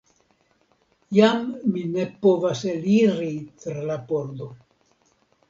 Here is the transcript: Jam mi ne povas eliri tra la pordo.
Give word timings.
Jam 1.17 1.43
mi 1.75 1.83
ne 1.97 2.07
povas 2.23 2.65
eliri 2.73 3.29
tra 3.67 3.87
la 3.93 4.01
pordo. 4.11 4.51